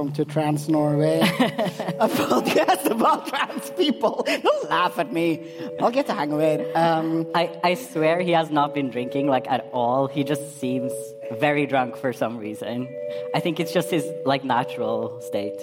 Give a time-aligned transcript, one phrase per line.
[0.00, 4.24] welcome to Trans Norway, a podcast about trans people.
[4.26, 5.46] Don't laugh at me.
[5.78, 6.74] I'll get the hang of it.
[6.74, 10.06] Um, I, I swear he has not been drinking like at all.
[10.06, 10.90] He just seems
[11.38, 12.88] very drunk for some reason.
[13.34, 15.60] I think it's just his like natural state.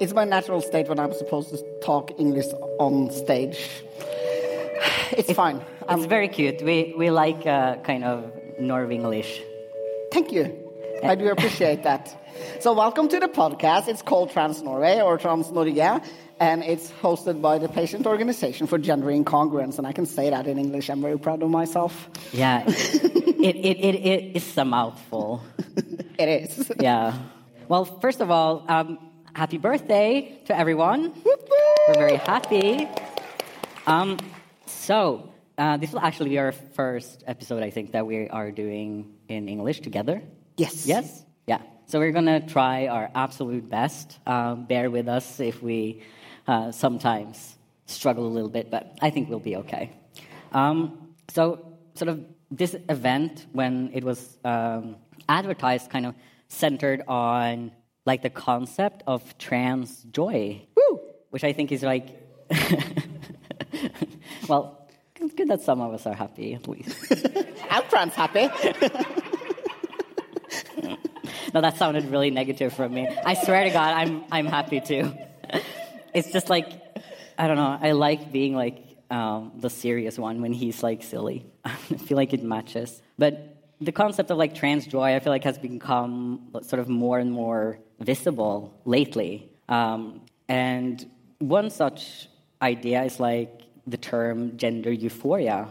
[0.00, 2.46] it's my natural state when I'm supposed to talk English
[2.78, 3.58] on stage.
[5.18, 5.64] It's fine.
[5.88, 6.62] It's very cute.
[6.62, 8.30] We we like uh, kind of
[8.60, 9.40] Norwenglish.
[10.12, 10.67] Thank you.
[11.02, 12.14] I do appreciate that.
[12.60, 13.88] So, welcome to the podcast.
[13.88, 16.02] It's called Trans Norway or Trans Norge,
[16.40, 19.78] and it's hosted by the Patient Organization for Gender Incongruence.
[19.78, 20.88] And I can say that in English.
[20.88, 22.08] I'm very proud of myself.
[22.32, 25.42] Yeah, it, it, it, it is a mouthful.
[26.18, 26.72] It is.
[26.80, 27.16] Yeah.
[27.68, 28.98] Well, first of all, um,
[29.34, 31.14] happy birthday to everyone.
[31.24, 32.88] We're very happy.
[33.86, 34.18] Um,
[34.66, 39.14] so, uh, this will actually be our first episode, I think, that we are doing
[39.28, 40.22] in English together.
[40.58, 40.86] Yes.
[40.86, 41.24] Yes?
[41.46, 41.62] Yeah.
[41.86, 44.18] So, we're going to try our absolute best.
[44.26, 46.02] Um, bear with us if we
[46.46, 47.56] uh, sometimes
[47.86, 49.92] struggle a little bit, but I think we'll be okay.
[50.52, 54.96] Um, so, sort of, this event, when it was um,
[55.28, 56.14] advertised, kind of
[56.48, 57.72] centered on
[58.04, 61.00] like the concept of trans joy, Woo!
[61.30, 62.08] which I think is like,
[64.48, 64.88] well,
[65.20, 66.96] it's good that some of us are happy at least.
[67.70, 68.48] I'm trans happy.
[71.54, 73.08] No, that sounded really negative from me.
[73.24, 75.12] I swear to God, I'm I'm happy too.
[76.14, 76.66] It's just like
[77.38, 77.78] I don't know.
[77.80, 81.46] I like being like um, the serious one when he's like silly.
[81.64, 83.02] I feel like it matches.
[83.18, 87.18] But the concept of like trans joy, I feel like has become sort of more
[87.18, 89.52] and more visible lately.
[89.68, 91.08] Um, and
[91.38, 92.28] one such
[92.60, 95.68] idea is like the term gender euphoria.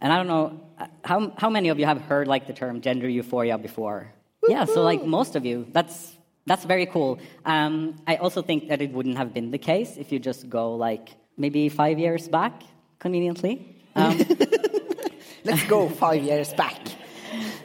[0.00, 0.60] And I don't know
[1.04, 4.12] how how many of you have heard like the term gender euphoria before.
[4.48, 6.12] Yeah, so like most of you, that's
[6.46, 7.18] that's very cool.
[7.44, 10.74] Um, I also think that it wouldn't have been the case if you just go
[10.74, 12.62] like maybe five years back,
[12.98, 13.76] conveniently.
[13.94, 14.18] Um,
[15.44, 16.78] Let's go five years back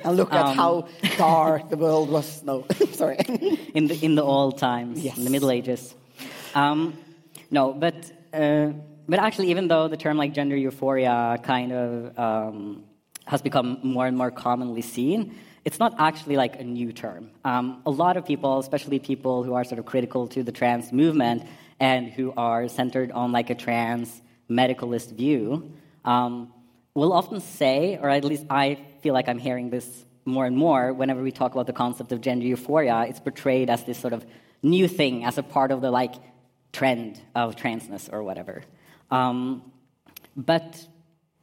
[0.04, 2.44] and look at how dark the world was.
[2.44, 3.18] No, sorry.
[3.74, 5.18] in the in the old times, Yes.
[5.18, 5.94] in the Middle Ages.
[6.56, 6.94] Um,
[7.52, 7.96] no, but
[8.34, 8.72] uh,
[9.08, 12.84] but actually, even though the term like gender euphoria kind of um,
[13.26, 15.36] has become more and more commonly seen,
[15.68, 17.30] it's not actually like a new term.
[17.44, 20.94] Um, a lot of people, especially people who are sort of critical to the trans
[20.94, 21.44] movement
[21.78, 25.74] and who are centered on like a trans medicalist view,
[26.06, 26.54] um,
[26.94, 30.94] will often say, or at least I feel like I'm hearing this more and more
[30.94, 34.26] whenever we talk about the concept of gender euphoria, it's portrayed as this sort of
[34.64, 36.16] new thing, as a part of the like
[36.72, 38.64] trend of transness or whatever.
[39.12, 39.70] Um,
[40.34, 40.82] but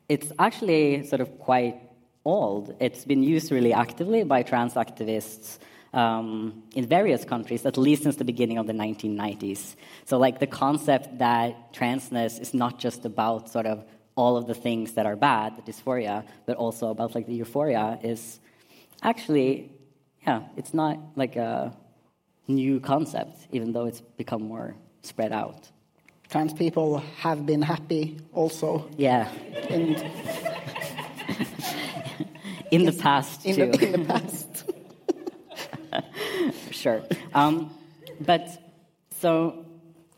[0.08, 1.76] it's actually sort of quite
[2.24, 2.74] old.
[2.80, 5.58] It's been used really actively by trans activists
[5.92, 9.76] um, in various countries, at least since the beginning of the 1990s.
[10.04, 13.84] So, like the concept that transness is not just about sort of
[14.16, 17.98] all of the things that are bad, the dysphoria, but also about like the euphoria
[18.02, 18.40] is
[19.02, 19.70] actually,
[20.26, 21.76] yeah, it's not like a
[22.48, 25.70] new concept, even though it's become more spread out.
[26.28, 28.88] Trans people have been happy also.
[28.96, 29.30] Yeah,
[29.68, 29.94] In,
[32.74, 33.66] in the past in, too.
[33.70, 34.64] the, in the past.
[36.70, 37.02] sure.
[37.32, 37.70] Um,
[38.20, 38.48] but
[39.20, 39.64] so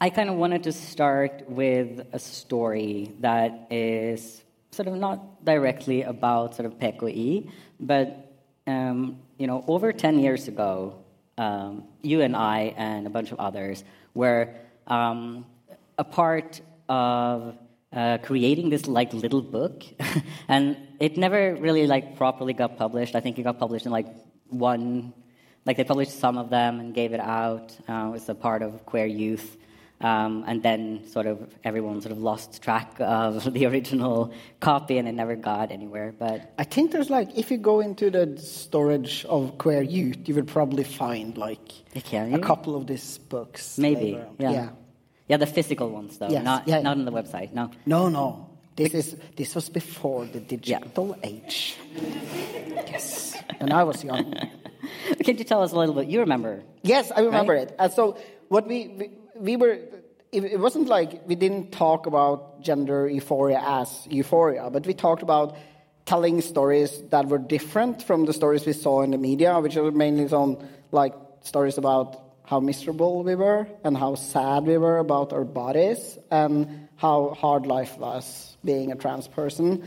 [0.00, 6.02] I kind of wanted to start with a story that is sort of not directly
[6.02, 8.32] about sort of PKI, but
[8.66, 10.98] um, you know, over 10 years ago,
[11.38, 13.84] um, you and I and a bunch of others
[14.14, 14.54] were
[14.86, 15.44] um,
[15.98, 17.56] a part of
[17.92, 19.84] uh, creating this like little book,
[20.48, 23.14] and it never really like properly got published.
[23.14, 24.06] I think it got published in like
[24.48, 25.12] one
[25.66, 27.76] like they published some of them and gave it out.
[27.88, 29.56] Uh, it was a part of Queer Youth,
[30.00, 35.08] um, and then sort of everyone sort of lost track of the original copy, and
[35.08, 36.14] it never got anywhere.
[36.16, 40.34] But I think there's like, if you go into the storage of Queer Youth, you
[40.36, 41.72] would probably find like
[42.34, 43.76] a couple of these books.
[43.76, 44.50] maybe, yeah.
[44.50, 44.68] yeah.
[45.28, 47.00] Yeah, the physical ones though, Yes, not yeah, not yeah.
[47.00, 47.52] on the website.
[47.52, 48.50] No, No, no.
[48.76, 51.76] This is this was before the digital age.
[52.86, 53.34] Yes.
[53.60, 54.34] And I was young.
[55.24, 56.08] can you tell us a little bit?
[56.08, 56.62] You remember?
[56.82, 57.68] Yes, I remember Right?
[57.68, 57.74] it.
[57.78, 58.18] Uh, so
[58.48, 59.78] what we, we we were
[60.32, 65.22] it, it wasn't like we didn't talk about gender euphoria as euphoria, but we talked
[65.22, 65.56] about
[66.04, 69.90] telling stories that were different from the stories we saw in the media, which were
[69.90, 70.56] mainly on
[70.92, 76.18] like stories about how miserable we were and how sad we were about our bodies
[76.30, 79.84] and how hard life was being a trans person.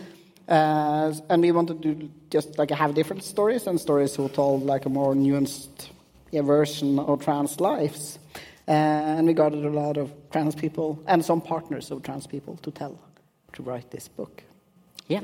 [0.47, 4.85] Uh, and we wanted to just like have different stories and stories who told like
[4.85, 5.89] a more nuanced
[6.31, 8.19] yeah, version of trans lives.
[8.67, 12.57] Uh, and we got a lot of trans people and some partners of trans people
[12.57, 12.99] to tell,
[13.53, 14.43] to write this book.
[15.07, 15.23] Yeah.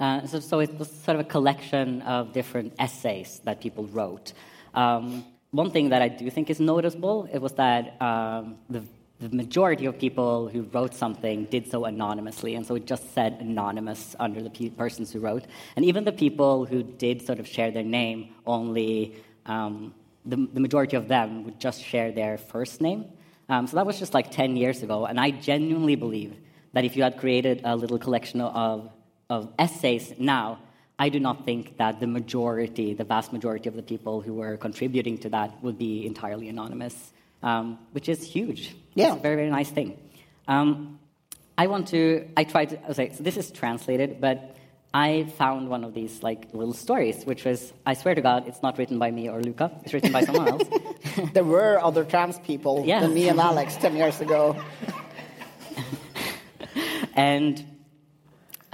[0.00, 4.32] Uh, so, so, it was sort of a collection of different essays that people wrote.
[4.74, 5.24] Um,
[5.54, 8.82] one thing that I do think is noticeable it was that um, the,
[9.20, 13.38] the majority of people who wrote something did so anonymously, and so it just said
[13.40, 15.44] anonymous under the pe- persons who wrote.
[15.76, 19.14] And even the people who did sort of share their name, only
[19.46, 19.94] um,
[20.26, 23.04] the, the, majority of them would just share their first name.
[23.48, 26.34] Um, so that was just like 10 years ago, and I genuinely believe
[26.72, 28.90] that if you had created a little collection of,
[29.30, 30.58] of essays now,
[30.98, 34.56] I do not think that the majority, the vast majority of the people who were
[34.56, 37.12] contributing to that would be entirely anonymous,
[37.42, 38.74] um, which is huge.
[38.94, 39.08] Yeah.
[39.08, 39.98] It's a very, very nice thing.
[40.46, 41.00] Um,
[41.58, 44.56] I want to, I tried to, okay, so this is translated, but
[44.92, 48.62] I found one of these like little stories, which was, I swear to God, it's
[48.62, 50.62] not written by me or Luca, it's written by someone else.
[51.32, 53.00] there were other trans people yeah.
[53.00, 54.56] than me and Alex 10 years ago.
[57.14, 57.64] and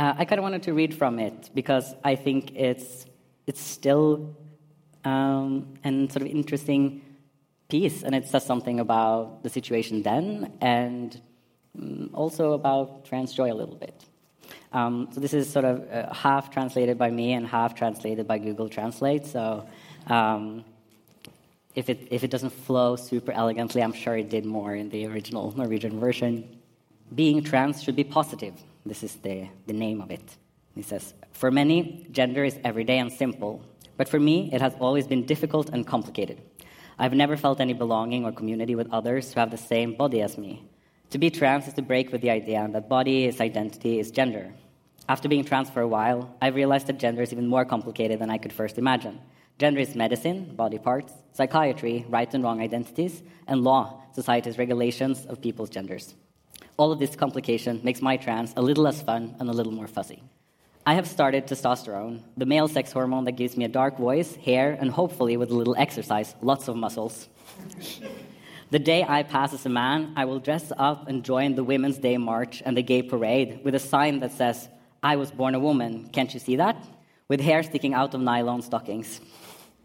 [0.00, 3.04] uh, I kind of wanted to read from it because I think it's
[3.46, 4.34] it's still
[5.04, 7.02] um, an sort of interesting
[7.68, 11.20] piece, and it says something about the situation then, and
[11.78, 14.06] um, also about trans joy a little bit.
[14.72, 18.38] Um, so this is sort of uh, half translated by me and half translated by
[18.38, 19.26] Google Translate.
[19.26, 19.66] So
[20.06, 20.64] um,
[21.74, 25.04] if it if it doesn't flow super elegantly, I'm sure it did more in the
[25.04, 26.56] original Norwegian version.
[27.14, 28.54] Being trans should be positive
[28.84, 30.36] this is the, the name of it.
[30.74, 33.62] He says, For many, gender is everyday and simple,
[33.96, 36.40] but for me, it has always been difficult and complicated.
[36.98, 40.36] I've never felt any belonging or community with others who have the same body as
[40.38, 40.68] me.
[41.10, 44.52] To be trans is to break with the idea that body is identity is gender.
[45.08, 48.30] After being trans for a while, I realized that gender is even more complicated than
[48.30, 49.18] I could first imagine.
[49.58, 55.42] Gender is medicine, body parts, psychiatry, right and wrong identities, and law, society's regulations of
[55.42, 56.14] people's genders.
[56.80, 59.86] All of this complication makes my trans a little less fun and a little more
[59.86, 60.22] fuzzy.
[60.86, 64.78] I have started testosterone, the male sex hormone that gives me a dark voice, hair,
[64.80, 67.28] and hopefully, with a little exercise, lots of muscles.
[68.70, 71.98] the day I pass as a man, I will dress up and join the Women's
[71.98, 74.70] Day March and the gay parade with a sign that says,
[75.02, 76.08] I was born a woman.
[76.14, 76.82] Can't you see that?
[77.28, 79.20] With hair sticking out of nylon stockings.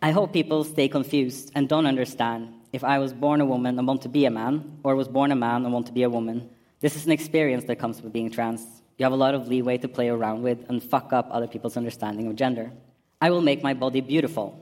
[0.02, 3.86] I hope people stay confused and don't understand if I was born a woman and
[3.86, 6.10] want to be a man, or was born a man and want to be a
[6.10, 6.52] woman.
[6.81, 8.62] This is an experience that comes with being trans.
[8.98, 11.77] You have a lot of leeway to play around with and fuck up other people's
[11.77, 12.72] understanding of gender.
[13.22, 14.60] I will make my body beautiful.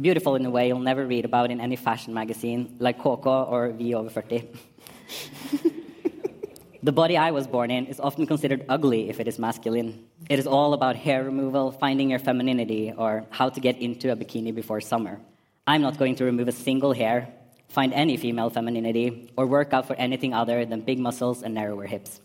[0.00, 3.70] Beautiful in a way you'll never read about in any fashion magazine like Coco or
[3.70, 4.48] V over 30.
[6.82, 10.06] the body I was born in is often considered ugly if it is masculine.
[10.28, 14.16] It is all about hair removal, finding your femininity, or how to get into a
[14.16, 15.18] bikini before summer.
[15.66, 17.28] I'm not going to remove a single hair,
[17.68, 21.86] find any female femininity, or work out for anything other than big muscles and narrower
[21.86, 22.20] hips.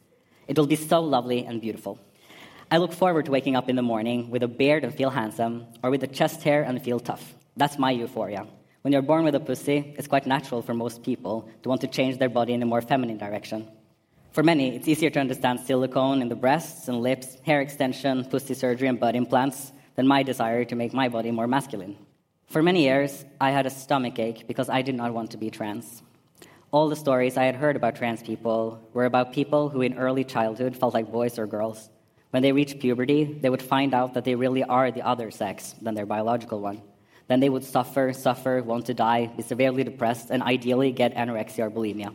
[0.48, 2.00] It will be so lovely and beautiful.
[2.70, 5.68] I look forward to waking up in the morning with a beard and feel handsome,
[5.84, 7.36] or with a chest hair and feel tough.
[7.58, 8.48] That's my euphoria.
[8.82, 11.88] When you're born with a pussy, it's quite natural for most people to want to
[11.88, 13.68] change their body in a more feminine direction.
[14.32, 18.54] For many, it's easier to understand silicone in the breasts and lips, hair extension, pussy
[18.54, 21.98] surgery, and butt implants than my desire to make my body more masculine.
[22.52, 25.50] For many years, I had a stomach ache because I did not want to be
[25.50, 26.04] trans.
[26.72, 30.26] All the stories I had heard about trans people were about people who in early
[30.26, 31.90] childhood felt like boys or girls.
[32.32, 35.76] When they reached puberty, they would find out that they really are the other sex
[35.82, 36.82] than their biological one.
[37.30, 41.68] Then they would suffer, suffer, want to die, be severely depressed, and ideally get anorexia
[41.68, 42.14] or bulimia.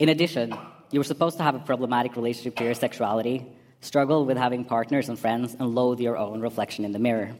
[0.00, 0.52] In addition,
[0.90, 3.46] you were supposed to have a problematic relationship to your sexuality,
[3.82, 7.36] struggle with having partners and friends, and loathe your own reflection in the mirror.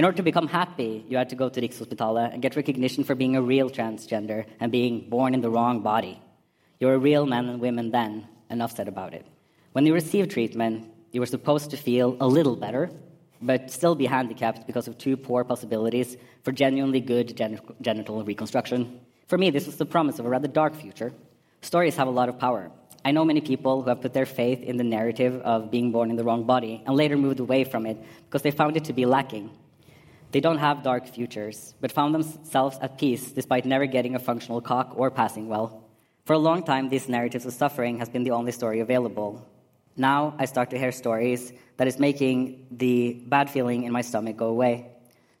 [0.00, 3.14] In order to become happy, you had to go to Rikshospitalet and get recognition for
[3.14, 6.18] being a real transgender and being born in the wrong body.
[6.78, 9.26] You were a real man and women then, enough said about it.
[9.72, 12.88] When you received treatment, you were supposed to feel a little better,
[13.42, 19.00] but still be handicapped because of two poor possibilities for genuinely good gen- genital reconstruction.
[19.26, 21.12] For me, this was the promise of a rather dark future.
[21.60, 22.72] Stories have a lot of power.
[23.04, 26.08] I know many people who have put their faith in the narrative of being born
[26.08, 28.94] in the wrong body and later moved away from it because they found it to
[28.94, 29.50] be lacking.
[30.32, 34.60] They don't have dark futures, but found themselves at peace despite never getting a functional
[34.60, 35.84] cock or passing well.
[36.24, 39.44] For a long time, these narratives of suffering has been the only story available.
[39.96, 44.36] Now I start to hear stories that is making the bad feeling in my stomach
[44.36, 44.86] go away.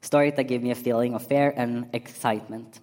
[0.00, 2.80] Stories that give me a feeling of fear and excitement.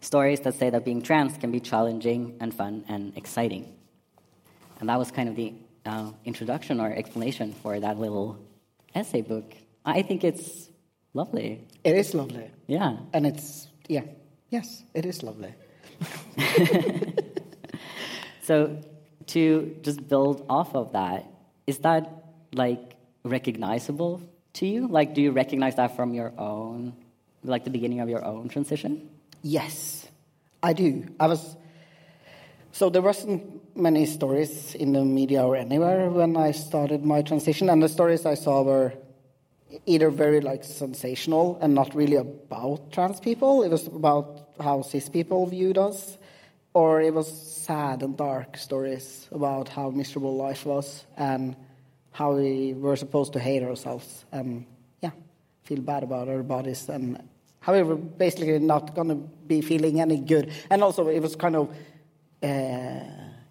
[0.00, 3.74] Stories that say that being trans can be challenging and fun and exciting.
[4.78, 8.38] And that was kind of the uh, introduction or explanation for that little
[8.94, 9.56] essay book.
[9.84, 10.68] I think it's
[11.20, 11.48] lovely.
[11.84, 12.50] It is lovely.
[12.66, 12.96] Yeah.
[13.12, 14.06] And it's, yeah.
[14.50, 15.52] Yes, it is lovely.
[18.48, 18.80] So
[19.26, 21.26] to just build off of that,
[21.66, 24.22] is that like recognizable
[24.54, 24.88] to you?
[24.88, 26.94] Like, do you recognize that from your own,
[27.44, 29.10] like the beginning of your own transition?
[29.42, 30.08] Yes,
[30.62, 31.04] I do.
[31.20, 31.56] I was
[32.72, 37.68] so there wasn't many stories in the media or anywhere when I started my transition,
[37.68, 38.94] and the stories I saw were
[39.86, 43.62] either very like sensational and not really about trans people.
[43.62, 46.18] It was about how cis people viewed us,
[46.74, 51.56] or it was sad and dark stories about how miserable life was and
[52.12, 54.64] how we were supposed to hate ourselves and
[55.02, 55.10] yeah,
[55.62, 57.22] feel bad about our bodies and
[57.60, 60.50] how we were basically not going to be feeling any good.
[60.70, 61.70] And also, it was kind of
[62.42, 63.00] uh,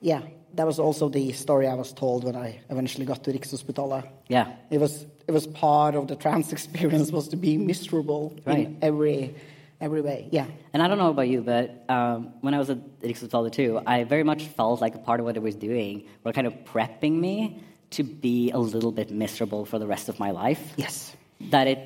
[0.02, 0.22] yeah,
[0.54, 4.08] that was also the story I was told when I eventually got to Rikshospitalet.
[4.28, 4.54] Yeah.
[4.70, 8.60] It was it was part of the trans experience was to be miserable Right.
[8.60, 9.36] in every
[9.80, 10.28] every way.
[10.32, 10.48] Yeah.
[10.74, 14.06] And I don't know about you, but um, when I was at Rikshospitalet too, I
[14.06, 17.20] very much felt like a part of what it was doing were kind of prepping
[17.20, 20.74] me to be a little bit miserable for the rest of my life.
[20.78, 21.16] Yes.
[21.52, 21.80] That it,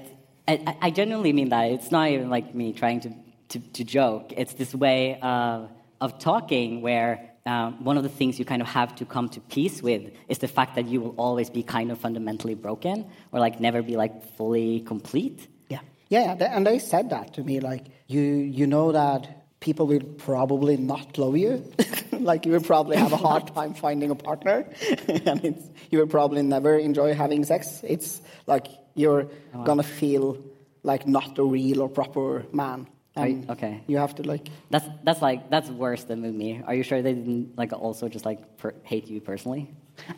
[0.47, 1.65] I, I genuinely mean that.
[1.71, 3.13] It's not even like me trying to,
[3.49, 4.31] to, to joke.
[4.37, 5.69] It's this way of,
[5.99, 9.39] of talking where um, one of the things you kind of have to come to
[9.39, 13.39] peace with is the fact that you will always be kind of fundamentally broken or
[13.39, 15.47] like never be like fully complete.
[15.69, 15.79] Yeah.
[16.09, 20.77] Yeah, and they said that to me like you you know that people will probably
[20.77, 21.63] not love you.
[22.11, 24.67] like you will probably have a hard time finding a partner
[25.07, 27.81] and it's, you will probably never enjoy having sex.
[27.83, 29.29] It's like you're
[29.63, 30.37] going to feel
[30.83, 32.87] like not a real or proper man.
[33.17, 33.81] You- okay.
[33.87, 36.61] You have to like That's that's like that's worse than with me.
[36.65, 39.67] Are you sure they didn't like also just like per- hate you personally?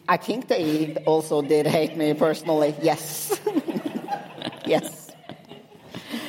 [0.08, 2.76] I think they also did hate me personally.
[2.82, 3.34] Yes.
[4.66, 5.10] yes.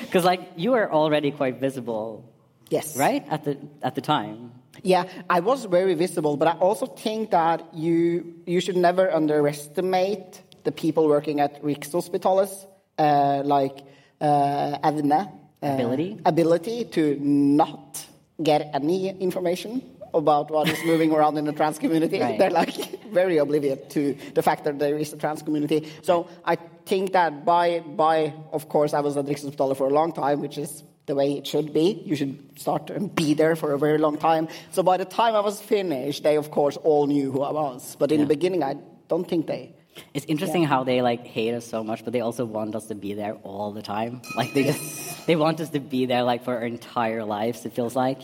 [0.03, 2.25] Because like you were already quite visible,
[2.71, 2.97] Yes.
[2.97, 4.53] right at the at the time.
[4.83, 10.43] Yeah, I was very visible, but I also think that you you should never underestimate
[10.65, 12.51] the people working at Rikshospitalet,
[12.99, 13.79] uh, like
[14.21, 15.31] uh, evne,
[15.65, 16.21] Uh, ability?
[16.25, 18.05] ability to not
[18.43, 22.21] get any information about what is moving around in the trans community.
[22.21, 22.39] Right.
[22.39, 25.89] They're like very oblivious to the fact that there is a trans community.
[26.03, 26.57] So I
[26.87, 30.59] think that by by of course I was at Rikshospitalet for a long time, which
[30.59, 32.03] is the way it should be.
[32.05, 34.49] You should start and be there for a very long time.
[34.71, 37.97] So by the time I was finished, they of course all knew who I was.
[37.99, 38.77] But in the beginning, I
[39.09, 39.75] don't think they.
[40.13, 42.95] It's interesting how they like hate us so much, but they also want us to
[42.95, 44.23] be there all the time.
[44.37, 47.65] Like they just they want us to be there like for our entire lives.
[47.67, 48.21] It feels like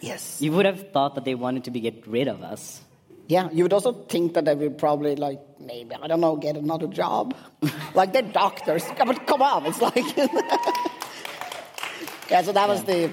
[0.00, 0.40] Yes.
[0.42, 2.80] you would have thought that they wanted to be get rid of us.
[3.28, 6.56] Yeah, you would also think that they would probably like maybe I don't know get
[6.56, 7.34] another job,
[7.94, 8.84] like they're doctors.
[8.98, 10.04] But come on, it's like.
[12.30, 13.10] yeah, so that was the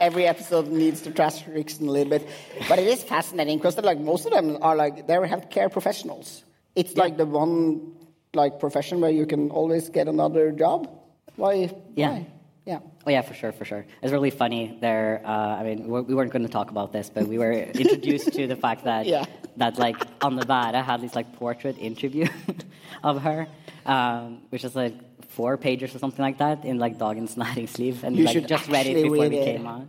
[0.00, 2.28] every episode needs to trust Riksen a little bit,
[2.68, 6.42] but it is fascinating because like most of them are like they're healthcare professionals.
[6.76, 7.92] It's like the one
[8.34, 10.88] like profession where you can always get another job.
[11.36, 11.70] Why?
[11.94, 12.10] Yeah.
[12.10, 12.26] Why?
[12.66, 12.80] Yeah.
[13.06, 13.86] Oh yeah, for sure, for sure.
[14.02, 14.76] It's really funny.
[14.80, 17.52] There, uh, I mean, we we weren't going to talk about this, but we were
[17.82, 19.24] introduced to the fact that Yeah.
[19.56, 22.26] that like on the bad, I had this like portrait interview
[23.04, 23.46] of her,
[23.86, 24.94] um, which is like
[25.28, 28.86] four pages or something like that in like Dagens Næringsliv, and You like just read
[28.86, 29.44] it before read we it.
[29.44, 29.82] came on.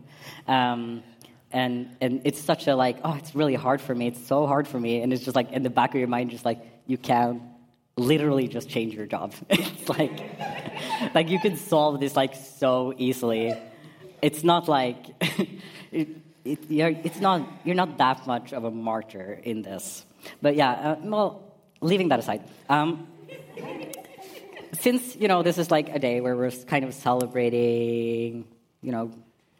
[0.47, 1.03] Um,
[1.51, 4.67] and and it's such a like oh it's really hard for me it's so hard
[4.67, 6.97] for me and it's just like in the back of your mind just like you
[6.97, 7.41] can
[7.95, 9.33] literally just change your job.
[9.49, 10.17] It's like
[11.13, 13.55] like you can solve this like so easily.
[14.21, 14.97] It's not like
[15.91, 16.07] it,
[16.43, 20.05] it, you're, it's not you're not that much of a martyr in this.
[20.41, 21.43] But yeah uh, well
[21.81, 23.07] leaving that aside um,
[24.73, 28.45] since you know this is like a day where we're kind of celebrating
[28.81, 29.11] you know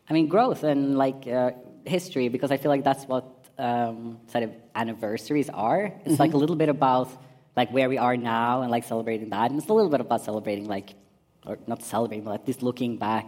[0.10, 1.52] i mean growth and like uh,
[1.86, 3.26] history because i feel like that's what
[3.60, 5.92] um, sort of anniversaries are.
[6.06, 7.08] It's like a little bit about
[7.60, 9.50] like where we are now and like celebrating that.
[9.52, 10.90] And it's a little bit about celebrating like
[11.46, 13.28] or not celebrating but at least looking back.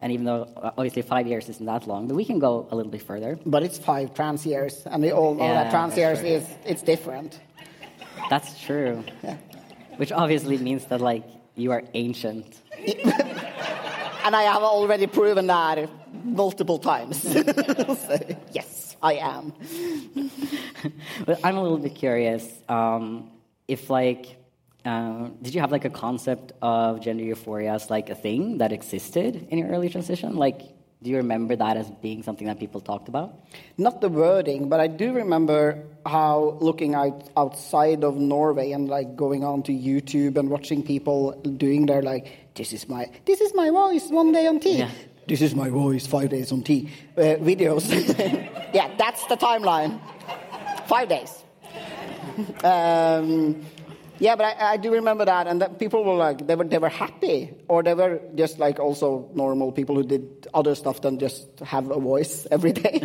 [0.00, 2.74] And even though uh, obviously five years isn't that long but we can go a
[2.78, 3.38] little bit further.
[3.54, 6.28] But it's five trans years, and we all know Yeah, that trans years true.
[6.36, 7.40] is it's different.
[8.32, 8.94] that's true.
[10.00, 11.24] Which obviously means that like
[11.62, 12.46] you are ancient.
[14.26, 15.88] And I have already proven that
[16.42, 17.16] multiple times.
[18.06, 18.14] So,
[18.52, 18.68] yes,
[19.02, 19.52] I am.
[21.26, 23.30] But I'm a little bit curious um,
[23.66, 24.36] if, like,
[24.84, 28.72] uh, did you have like a concept of gender euphoria as like a thing that
[28.72, 30.36] existed in your early transition?
[30.36, 30.62] Like,
[31.02, 33.34] do you remember that as being something that people talked about?
[33.76, 39.14] Not the wording, but I do remember how looking out outside of Norway and like
[39.14, 43.54] going on to YouTube and watching people doing their like, this is my this is
[43.54, 44.78] my voice one day on T.
[44.78, 44.90] Yeah.
[45.28, 47.84] "This is my voice." Five days on T uh, videos.
[48.74, 50.00] yeah, that's the timeline.
[50.86, 51.44] Five days.
[52.64, 53.66] Um,
[54.20, 56.78] yeah, but I, I, do remember that, and that people were like, they were, they
[56.78, 61.18] were happy, or they were just like also normal people who did other stuff than
[61.18, 63.00] just have a voice every day.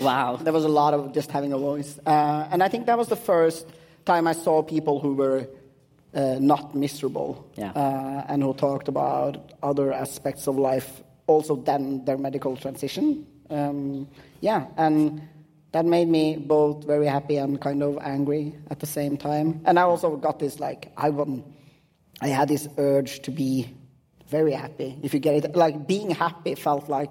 [0.00, 0.36] wow.
[0.36, 1.98] There was a lot of just having a voice.
[2.04, 3.66] Uh, and I think that was the first
[4.04, 5.48] time I saw people who were
[6.14, 7.70] uh, not miserable yeah.
[7.70, 13.26] uh, and who talked about other aspects of life also than their medical transition.
[13.50, 14.08] Um,
[14.40, 15.22] yeah, and
[15.72, 19.60] that made me both very happy and kind of angry at the same time.
[19.64, 21.44] And I also got this like I want,
[22.20, 23.74] I had this urge to be
[24.28, 24.98] very happy.
[25.02, 27.10] If you get it, like being happy felt like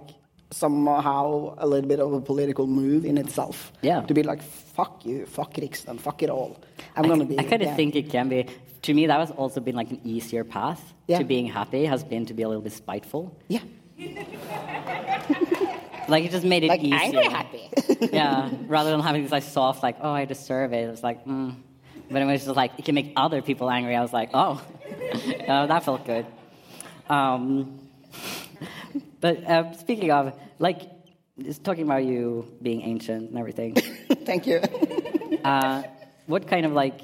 [0.51, 3.73] somehow a little bit of a political move in itself.
[3.81, 4.01] Yeah.
[4.01, 6.61] To be like, fuck you, fuck Riksdagen, fuck it all.
[6.95, 7.39] I'm gonna be.
[7.39, 7.75] I kind of yeah.
[7.75, 8.47] think it can be.
[8.83, 11.19] To me, that has also been like an easier path Yeah.
[11.19, 11.85] to being happy.
[11.85, 13.37] Has been to be a little bit spiteful.
[13.47, 13.61] Yeah.
[16.09, 16.99] Like it just made it Like easier.
[16.99, 17.69] angry happy.
[18.11, 20.83] yeah, rather than having this like soft, like, oh, I deserve it.
[20.83, 21.55] It was like, mm.
[22.11, 23.95] But it was just like, it can make other people angry.
[23.95, 24.61] I was like, oh,
[25.47, 26.25] uh, that felt good.
[27.09, 27.79] Um,
[29.21, 30.81] but uh, speaking of, like,
[31.41, 33.73] just talking about you being ancient and everything,
[34.25, 34.57] Thank you.
[35.43, 35.83] uh,
[36.27, 36.99] what kind of like,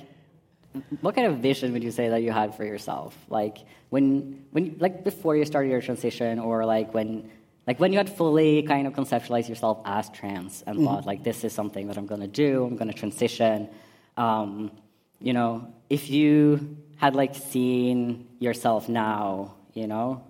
[1.01, 3.17] what kind of vision would you say that you had for yourself?
[3.29, 3.57] Like
[3.89, 7.29] when, when, like before you started your transition, or like when,
[7.65, 11.43] like when you had fully kind of conceptualized yourself as trans and thought like this
[11.43, 13.69] is something that I'm going to do, I'm going to transition.
[14.17, 14.71] Um,
[15.19, 20.23] you know, if you had like seen yourself now, you know,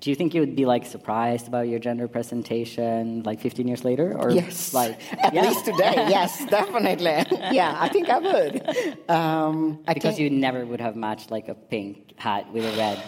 [0.00, 3.84] do you think you would be like surprised about your gender presentation like 15 years
[3.84, 4.72] later, or Yes.
[4.74, 5.48] like At yeah.
[5.48, 7.24] least today, yes, definitely.
[7.52, 9.10] Yeah, I think I would.
[9.10, 12.76] Um, I because think, you never would have matched like a pink hat with a
[12.76, 13.02] red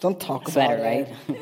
[0.00, 1.08] don't talk sweater, about right?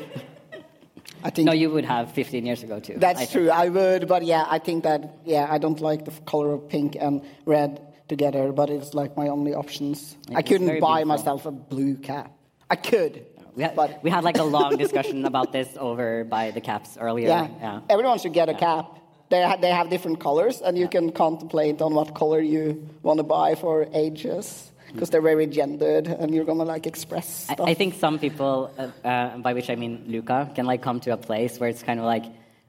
[1.23, 2.95] I think no, you would have 15 years ago too.
[2.97, 3.31] That's think.
[3.31, 3.49] true.
[3.49, 6.95] I would, but yeah, I think that yeah, I don't like the color of pink
[6.99, 8.51] and red together.
[8.51, 10.17] But it's like my only options.
[10.33, 11.05] I couldn't buy beautiful.
[11.05, 12.31] myself a blue cap.
[12.69, 16.51] I could, We had, but we had like a long discussion about this over by
[16.51, 17.27] the caps earlier.
[17.27, 18.97] yeah, everyone should get a cap.
[19.29, 23.17] They ha- they have different colors, and you can contemplate on what color you want
[23.19, 27.61] to buy for ages because they're very gendered, and you're gonna like express stuff.
[27.61, 30.99] I, I think some people, uh, uh, by which I mean Luca, can like come
[31.01, 32.25] to a place where it's kind of like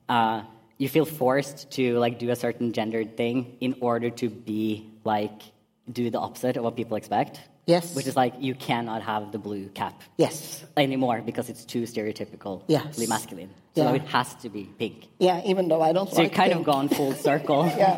[0.09, 0.43] uh,
[0.79, 5.43] you feel forced to like do a certain gendered thing in order to be like
[5.91, 7.41] do the opposite of what people expect.
[7.67, 7.95] Yes.
[7.95, 10.65] Which is like you cannot have the blue cap yes.
[10.77, 12.99] anymore because it's too stereotypically Yes.
[13.09, 13.51] masculine.
[13.77, 13.93] So Yeah.
[13.95, 15.07] it has to be pink.
[15.19, 16.61] Yeah, even though I don't So like you've kind pink.
[16.61, 17.97] of gone full circle Yeah.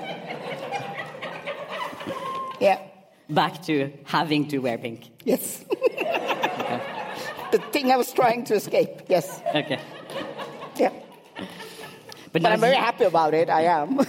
[2.60, 2.78] yeah.
[3.30, 5.10] back to having to wear pink.
[5.24, 5.64] Yes.
[7.52, 9.02] the thing I was trying to escape.
[9.08, 9.40] Yes.
[9.54, 9.80] Okay.
[10.76, 10.90] Yeah.
[12.32, 13.48] But, But I'm very happy about it.
[13.48, 13.98] I am.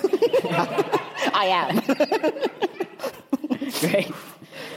[1.33, 1.81] I am.
[3.79, 4.11] Great.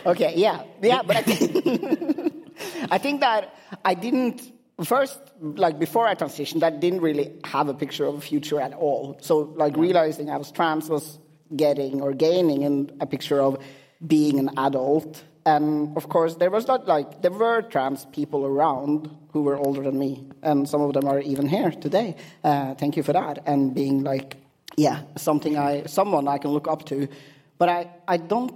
[0.07, 0.35] Okay.
[0.37, 0.63] Yeah.
[0.83, 1.03] Yeah.
[1.03, 2.45] But I think,
[2.91, 4.53] I think that I didn't
[4.85, 6.63] first like before I transitioned.
[6.63, 9.19] I didn't really have a picture of a future at all.
[9.21, 11.19] So like realizing I was trans was
[11.55, 13.59] getting or gaining in a picture of
[14.07, 15.23] being an adult.
[15.47, 19.83] And of course, there was not like there were trans people around who were older
[19.83, 22.17] than me, and some of them are even here today.
[22.45, 23.43] Uh, thank you for that.
[23.47, 24.37] And being like,
[24.77, 27.09] yeah, something I, someone I can look up to.
[27.57, 28.55] But I, I don't.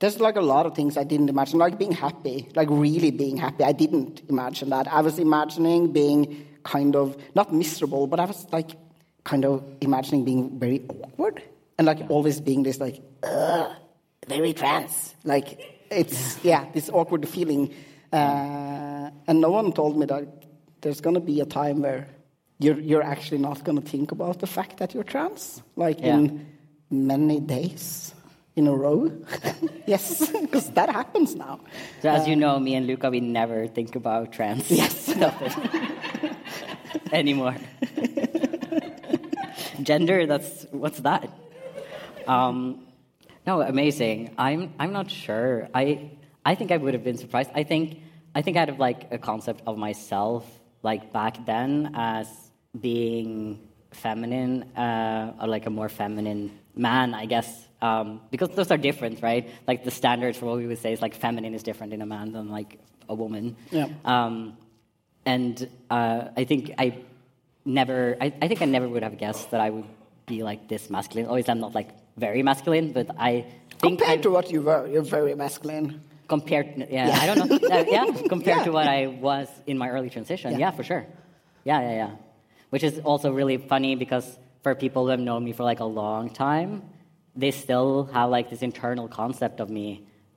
[0.00, 3.36] There's like a lot of things I didn't imagine, like being happy, like really being
[3.36, 3.64] happy.
[3.64, 4.86] I didn't imagine that.
[4.86, 8.70] I was imagining being kind of not miserable, but I was like
[9.24, 11.42] kind of imagining being very awkward
[11.78, 13.72] and like always being this like, Ugh,
[14.28, 15.14] very trans.
[15.24, 17.74] Like it's yeah, this awkward feeling.
[18.12, 20.26] Uh, and no one told me that
[20.80, 22.06] there's gonna be a time where
[22.58, 26.16] you're you're actually not gonna think about the fact that you're trans, like Yeah.
[26.18, 26.46] in
[26.90, 28.14] many days
[28.58, 29.10] in a row.
[29.86, 31.60] yes, because that happens now.
[32.02, 35.14] So as you know, me and Luca, we never think about trans Yes.
[35.14, 35.34] stuff
[37.12, 37.56] anymore.
[39.82, 41.30] Gender, that's what's that?
[42.26, 42.84] Um,
[43.46, 44.34] no, amazing.
[44.36, 45.68] I'm I'm not sure.
[45.72, 46.10] I
[46.44, 47.50] I think I would have been surprised.
[47.54, 48.00] I think
[48.34, 50.44] I think I had like a concept of myself
[50.82, 52.26] like back then as
[52.78, 53.60] being
[53.92, 57.67] feminine, uh, or like a more feminine man, I guess.
[57.80, 59.48] Um, because those are different, right?
[59.66, 62.06] Like the standards for what we would say is like feminine is different in a
[62.06, 63.56] man than like a woman.
[63.70, 63.86] Yeah.
[64.04, 64.56] Um,
[65.24, 66.98] and uh, I think I
[67.64, 69.84] never, I, I think I never would have guessed that I would
[70.26, 71.26] be like this masculine.
[71.28, 73.44] Always, I'm not like very masculine, but I
[73.80, 76.00] think Compared I, to what you were, you're very masculine.
[76.26, 78.64] compared, yeah, I don't know, uh, yeah, compared Yeah.
[78.64, 80.58] to what I was in my early transition, Yeah.
[80.58, 81.06] yeah, for sure,
[81.64, 82.10] yeah, yeah, yeah.
[82.70, 85.84] which is also really funny because for people who have known me for like a
[85.86, 86.82] long time,
[87.42, 89.88] they still have like this internal concept of me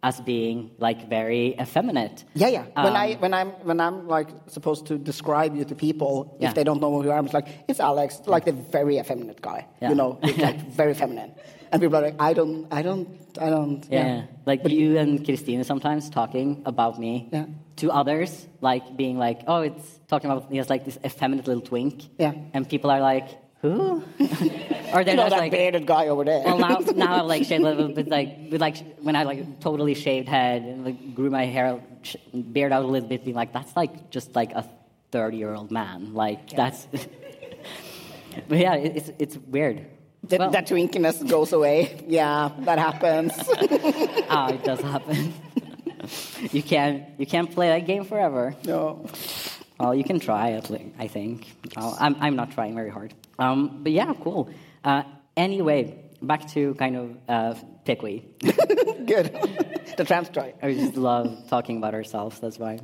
[0.04, 2.24] as being like very effeminate.
[2.34, 2.66] Yeah, yeah.
[2.86, 6.50] when I Um, when I'm when I'm like supposed to describe you to people, Yeah.
[6.50, 8.96] if they don't know who you are, I'm just like it's Alex, like the very
[9.04, 9.60] effeminate guy.
[9.82, 9.90] Yeah.
[9.92, 11.32] You know, it's like very feminine.
[11.72, 13.08] And people are like, I don't, I don't,
[13.40, 13.82] I don't.
[13.90, 17.46] Yeah, like you and Christina sometimes talking about me Yeah.
[17.82, 21.62] to others, like being like, oh, it's talking about he has like this effeminate little
[21.72, 21.96] twink.
[22.20, 22.34] Yeah.
[22.54, 23.28] And people are like,
[23.62, 24.04] who?
[24.94, 26.44] or they're You know just that like, bearded guy over there.
[26.44, 29.60] well, now, now I'm like shaved a little bit, like with like when I like
[29.60, 32.16] totally shaved head and like grew my hair, sh-
[32.52, 34.66] beard out a little bit, being like, that's like just like a
[35.12, 36.14] thirty-year-old man.
[36.14, 36.88] Like that's.
[38.48, 39.86] but yeah, it, it's it's weird.
[40.30, 42.04] that, Well- that twinkiness goes away.
[42.08, 43.34] Yeah, that happens.
[44.30, 45.34] Ah, it does happen.
[46.52, 48.56] you can't you can't play that game forever.
[48.66, 49.06] no.
[49.82, 51.48] Well, you can try at least, I think.
[51.76, 53.14] I'm I'm not trying very hard.
[53.40, 54.50] Um, but yeah, cool.
[54.84, 55.04] Uh,
[55.36, 57.56] anyway, back to kind of uh.
[57.92, 59.34] Good.
[59.98, 60.54] the trans try.
[60.62, 62.40] I just love talking about ourselves.
[62.40, 62.80] That's why.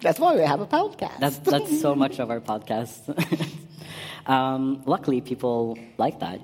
[0.00, 1.18] That's why we have a podcast.
[1.18, 3.02] That's that's so much of our podcast.
[4.26, 6.40] um, luckily, people like that.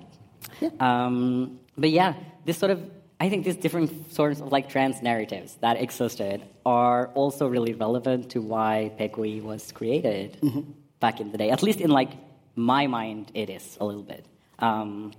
[0.81, 2.15] Um, but yeah,
[2.45, 2.83] this sort of
[3.21, 8.31] I think these different sorts of like trans narratives that existed are also really relevant
[8.31, 10.39] to why PKI was created
[11.01, 11.51] back in the day.
[11.51, 12.13] At least in like
[12.55, 14.25] my mind, it is a little bit.
[14.61, 15.13] Um,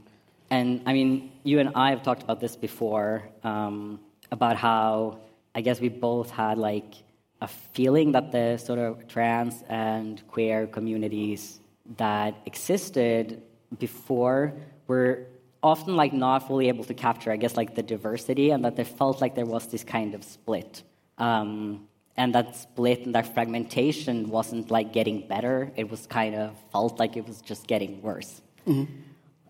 [0.50, 4.00] and I mean, you and I have talked about this before um,
[4.32, 5.20] about how
[5.54, 6.94] I guess we both had like
[7.42, 11.60] a feeling that the sort of trans and queer communities
[11.98, 13.42] that existed
[13.78, 14.54] before
[14.88, 15.26] were
[15.62, 18.84] often like not fully able to capture, I guess, like the diversity, and that they
[18.84, 20.84] felt like there was this kind of split.
[21.18, 25.72] Um, and that split and that fragmentation wasn't like getting better.
[25.76, 28.42] It was kind of felt like it was just getting worse.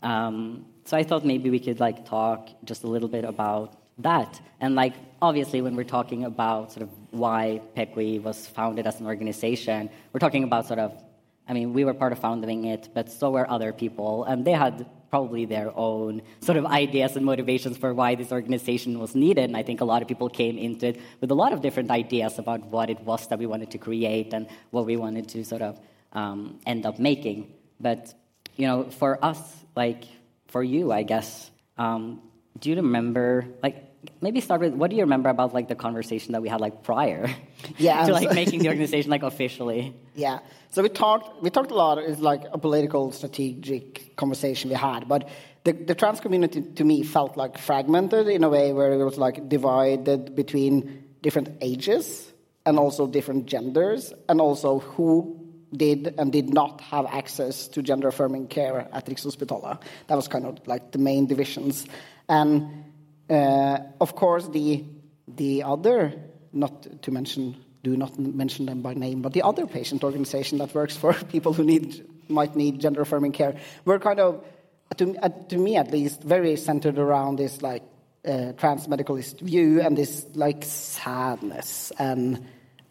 [0.03, 4.39] Um, so I thought maybe we could like talk just a little bit about that.
[4.59, 9.07] And like obviously when we're talking about sort of why PKI was founded as an
[9.07, 10.91] organization, we're talking about sort of
[11.49, 14.51] I mean, we were part of founding it, but so were other people, and they
[14.51, 19.45] had probably their own sort of ideas and motivations for why this organization was needed.
[19.45, 21.91] And I think a lot of people came into it with a lot of different
[21.91, 25.43] ideas about what it was that we wanted to create and what we wanted to
[25.43, 25.79] sort of
[26.13, 27.53] um, end up making.
[27.79, 28.13] But
[28.55, 29.39] you know, for us,
[29.75, 30.03] like
[30.47, 32.21] for you, I guess, um,
[32.59, 33.88] do you remember, like,
[34.21, 36.83] maybe start with what do you remember about like the conversation that we had like
[36.83, 37.29] prior
[37.77, 39.93] Yeah, to like making the organization like officially?
[40.15, 40.39] Yeah.
[40.71, 41.41] So we talked.
[41.41, 41.97] We talked a lot.
[41.97, 45.07] It's like a political, strategic conversation we had.
[45.07, 45.27] But
[45.63, 49.17] the, the trans community, to me, felt like fragmented in a way where it was
[49.17, 52.31] like divided between different ages
[52.65, 55.39] and also different genders, and also who
[55.75, 59.81] did and did not have access to gender affirming care at Rikshospitalet.
[60.07, 61.85] That was kind of like the main divisions.
[62.27, 62.85] And
[63.29, 64.83] of course, the
[65.27, 66.13] the other,
[66.51, 70.73] not to mention, do not mention them by name, but the other patient organization that
[70.73, 74.43] works for people who need might need gender affirming care, were kind of,
[74.97, 77.83] to, uh, to me at least, very centered around this like
[78.25, 82.37] uh, trans medicalist view and this like sadness and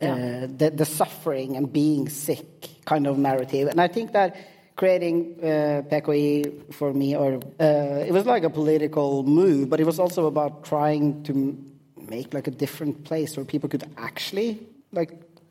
[0.01, 3.69] uh, the, the suffering and being sick kind of narrative.
[3.69, 4.37] And I think that
[4.79, 9.87] creating uh, PKI for me, or uh, it was like a political move, but it
[9.93, 11.35] was also about trying to
[12.15, 14.51] make like a different place where people could actually
[14.99, 15.11] like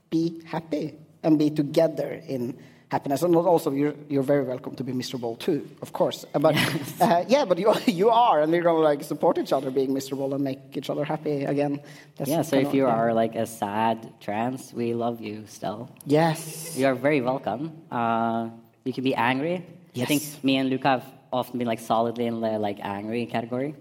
[0.09, 0.85] be happy
[1.23, 2.55] and be together in
[2.89, 3.21] happiness.
[3.21, 6.19] And also, you're you're very welcome to be miserable too, of course.
[6.33, 6.55] Uh, But
[7.01, 7.67] uh, yeah, but you
[8.01, 11.03] you are, and we're gonna like support each other being miserable and make each other
[11.05, 11.73] happy again.
[12.15, 12.95] That's Yeah, so if of- you yeah.
[12.97, 15.79] are like a sad trans, we love you still.
[16.05, 16.39] yes,
[16.79, 17.61] You are very welcome.
[17.91, 18.49] Uh,
[18.87, 19.65] you can be angry.
[20.01, 23.75] I think me and Luca have often been like solidly in the like angry category.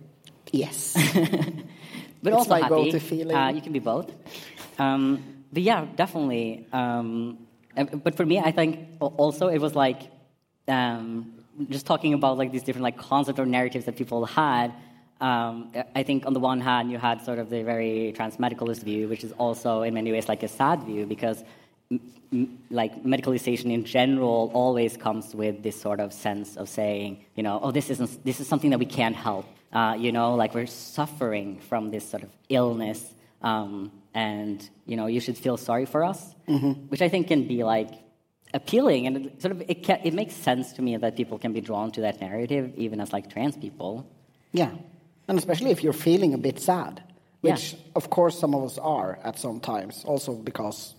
[0.53, 0.95] yes.
[2.23, 2.69] but It's also my happy.
[2.71, 3.37] go-to feeling.
[3.37, 4.11] Uh, you can be both.
[4.79, 6.67] Um, but yeah, definitely.
[6.73, 7.39] Um,
[8.05, 10.01] but for me, I think also it was like
[10.69, 11.33] um,
[11.69, 14.73] just talking about like these different like concepts or narratives that people had.
[15.21, 19.09] Um, I think on the one hand, you had sort of the very transmedicalist view,
[19.09, 21.43] which is also in many ways like a sad view because
[21.91, 27.43] m- like medicalization in general always comes with this sort of sense of saying, you
[27.43, 29.47] know, oh, this isn't this is something that we can't help.
[29.73, 35.07] Uh, you know, like we're suffering from this sort of illness, um, and you know,
[35.07, 36.35] you should feel sorry for us,
[36.89, 37.91] which I think can be like
[38.55, 41.53] appealing, and it sort of it, ca- it makes sense to me that people can
[41.53, 44.07] be drawn to that narrative, even as like trans people.
[44.53, 44.71] Yeah,
[45.29, 47.03] and especially if you're feeling a bit sad,
[47.43, 47.55] Yeah.
[47.55, 50.95] which of course some of us are at some times, also because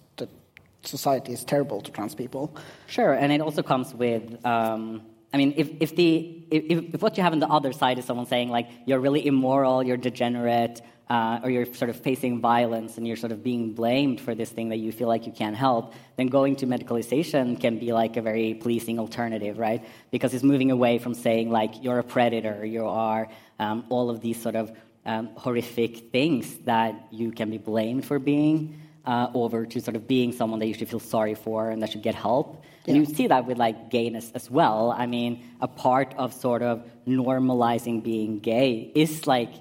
[0.87, 2.55] society is terrible to trans people.
[2.87, 4.45] Sure, and it also comes with.
[4.45, 7.99] Um, I mean, if, if the if, if what you have on the other side
[7.99, 12.41] is someone saying like you're really immoral, you're degenerate, uh, or you're sort of facing
[12.41, 15.31] violence and you're sort of being blamed for this thing that you feel like you
[15.31, 19.85] can't help, then going to medicalization can be like a very pleasing alternative, right?
[20.11, 24.21] Because it's moving away from saying like you're a predator, you are um, all of
[24.21, 24.71] these sort of
[25.05, 28.75] um, horrific things that you can be blamed for being
[29.07, 31.91] uh, over to sort of being someone that you should feel sorry for and that
[31.91, 32.63] should get help.
[32.85, 34.93] And you see that with like gayness as well.
[34.95, 39.53] I mean, a part of sort of normalizing being gay is like,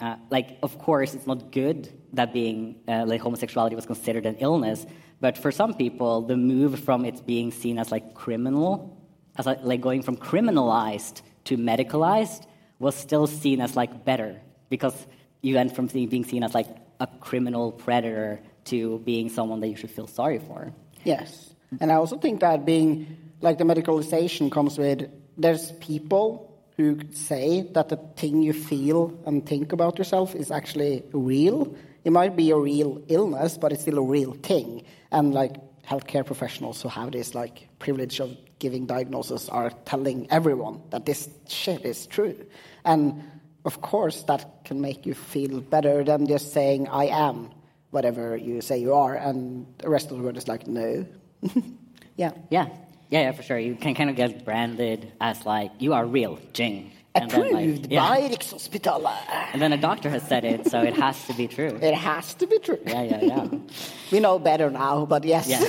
[0.00, 4.36] uh, like of course, it's not good that being uh, like homosexuality was considered an
[4.38, 4.86] illness,
[5.20, 8.96] but for some people, the move from it being seen as like criminal,
[9.36, 12.46] as like, like going from criminalized to medicalized,
[12.78, 15.06] was still seen as like better because
[15.42, 16.68] you went from being seen as like
[17.00, 20.72] a criminal predator to being someone that you should feel sorry for.
[21.04, 21.54] Yes.
[21.80, 27.68] And I also think that being like the medicalization comes with there's people who say
[27.72, 31.74] that the thing you feel and think about yourself is actually real.
[32.04, 34.84] It might be a real illness, but it's still a real thing.
[35.10, 40.82] And like healthcare professionals who have this like privilege of giving diagnosis are telling everyone
[40.90, 42.36] that this shit is true.
[42.84, 43.22] And
[43.64, 47.50] of course, that can make you feel better than just saying, I am
[47.96, 51.06] whatever you say you are, and the rest of the world is like, no.
[52.22, 52.32] yeah.
[52.50, 52.66] Yeah.
[53.08, 53.58] Yeah, yeah, for sure.
[53.58, 56.92] You can kind of get branded as like, you are real, Jing.
[57.14, 58.08] And Approved then, like, yeah.
[58.08, 59.24] by Rikshospitalet.
[59.52, 61.72] And then a doctor has said it, so it has to be true.
[61.90, 62.82] It has to be true.
[62.84, 63.46] Yeah, yeah, yeah.
[64.12, 65.64] we know better now, but yes, yeah.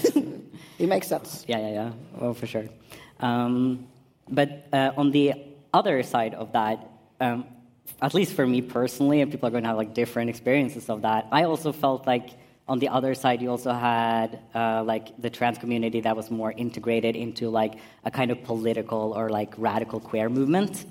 [0.83, 1.45] it makes sense.
[1.47, 1.91] Yeah, yeah, yeah.
[2.19, 2.67] Well, for sure.
[3.21, 3.87] Um,
[4.27, 5.25] but uh, on the
[5.79, 6.77] other side of that,
[7.21, 7.45] um,
[8.01, 11.01] at least for me personally, and people are going to have like different experiences of
[11.01, 11.27] that.
[11.31, 12.29] I also felt like
[12.67, 16.51] on the other side, you also had uh, like the trans community that was more
[16.51, 20.85] integrated into like a kind of political or like radical queer movement,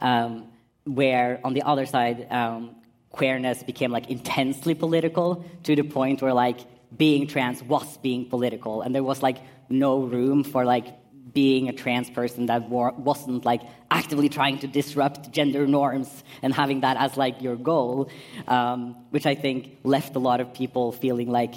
[0.00, 0.48] um,
[0.84, 2.74] where on the other side, um,
[3.10, 6.60] queerness became like intensely political to the point where like
[6.96, 10.88] being trans was being political, and there was like no room for like
[11.32, 16.80] being a trans person that wasn't like actively trying to disrupt gender norms and having
[16.80, 18.10] that as like your goal,
[18.48, 21.54] um, which I think left a lot of people feeling like,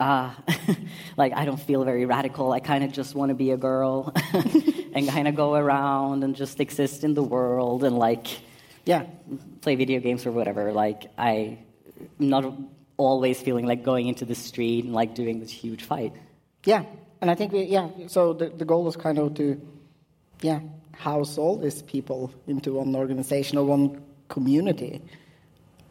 [0.00, 0.36] ah,
[1.16, 2.52] like I don't feel very radical.
[2.52, 4.12] I kind of just want to be a girl
[4.94, 8.26] and kind of go around and just exist in the world and like,
[8.84, 9.06] yeah,
[9.60, 10.72] play video games or whatever.
[10.72, 11.58] Like I,
[12.18, 12.54] not
[12.96, 16.12] always feeling like going into the street and like doing this huge fight.
[16.64, 16.84] Yeah,
[17.22, 19.60] and I think we, yeah, so the, the goal was kind of to,
[20.40, 25.00] yeah, house all these people into one organization or one community.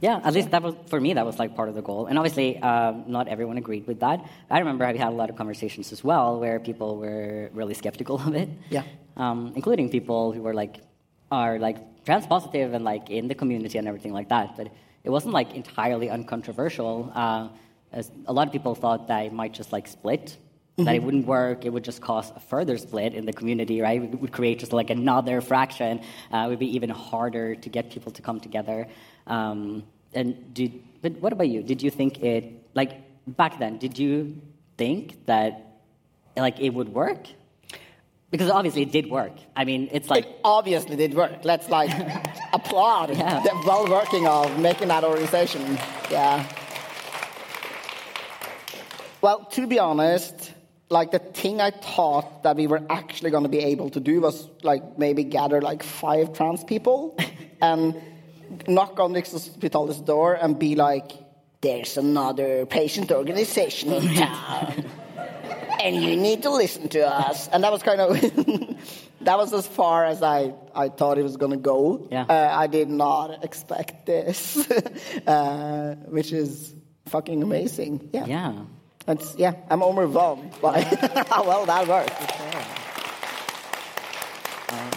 [0.02, 1.14] Yeah, at least that was for me.
[1.14, 4.26] That was like part of the goal, and obviously, um, not everyone agreed with that.
[4.50, 8.16] I remember I had a lot of conversations as well where people were really skeptical
[8.28, 8.50] of it.
[8.72, 8.84] Yeah,
[9.16, 10.82] um, including people who were like
[11.32, 14.58] are like trans positive and like in the community and everything like that.
[14.58, 14.70] But
[15.04, 17.12] it wasn't like entirely uncontroversial.
[17.14, 17.50] Uh,
[17.94, 20.36] as a lot of people thought that it might just like split
[20.78, 20.86] Mm-hmm.
[20.86, 24.02] That it wouldn't work, it would just cause a further split in the community, right?
[24.02, 26.00] It would create just like another fraction.
[26.32, 28.88] Uh, it would be even harder to get people to come together.
[29.28, 31.62] Um, and did, but what about you?
[31.62, 32.92] Did you think it, like
[33.28, 34.42] back then, did you
[34.78, 35.80] think that
[36.38, 37.28] like it would work?
[38.30, 39.34] Because obviously it did work.
[39.58, 41.44] I mean, it's like it obviously did work.
[41.44, 41.92] Let's like
[42.54, 43.42] applaud yeah.
[43.42, 45.78] the well working of making that organization.
[46.10, 46.48] Yeah.
[49.22, 50.51] Well, to be honest,
[50.92, 54.20] like the thing I thought that we were actually going to be able to do
[54.22, 57.18] was like maybe gather like five trans people
[57.62, 57.96] and
[58.68, 61.12] knock on the hospital's door and be like,
[61.62, 64.86] "There's another patient organization in town,
[65.82, 68.20] and you need to listen to us." And that was kind of
[69.22, 72.08] that was as far as I I thought it was going to go.
[72.12, 72.24] Yeah.
[72.24, 74.58] Uh, I did not expect this,
[75.28, 76.76] uh, which is
[77.08, 78.10] fucking amazing.
[78.12, 78.26] Yeah.
[78.26, 78.54] Yeah.
[79.08, 80.82] It's, yeah, I'm overwhelmed by
[81.30, 82.12] how well that worked.
[84.72, 84.92] Um,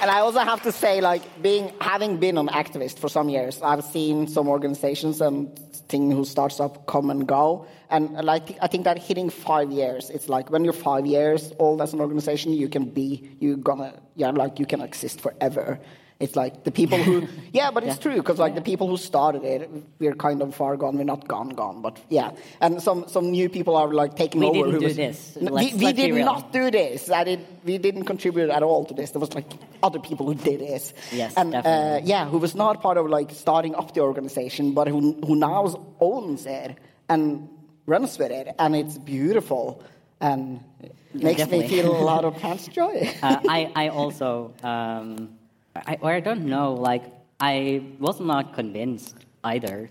[0.00, 3.60] and I also have to say, like, being having been an activist for some years,
[3.62, 5.56] I've seen some organizations and
[5.90, 7.66] things who starts up come and go.
[7.90, 11.82] And like, I think that hitting five years, it's like when you're five years old
[11.82, 15.80] as an organization, you can be, you're gonna, yeah, like you can exist forever.
[16.20, 18.02] It's like the people who, yeah, but it's yeah.
[18.02, 20.98] true because like the people who started it, we're kind of far gone.
[20.98, 22.32] We're not gone, gone, but yeah.
[22.60, 24.56] And some some new people are like taking we over.
[24.56, 25.38] We didn't do was, this.
[25.40, 27.10] Let's, we, we did not do this.
[27.10, 27.46] I did.
[27.64, 29.12] We didn't contribute at all to this.
[29.12, 29.50] There was like
[29.82, 30.92] other people who did this.
[31.10, 34.88] Yes, and uh, yeah, who was not part of like starting up the organization, but
[34.88, 36.76] who who now owns it
[37.08, 37.48] and
[37.86, 39.82] runs with it, and it's beautiful
[40.20, 40.60] and
[41.14, 41.66] makes definitely.
[41.66, 43.10] me feel a lot of trans joy.
[43.22, 45.38] uh, I, I also, um,
[45.86, 47.04] I, or I don't know, like,
[47.38, 49.90] I was not convinced either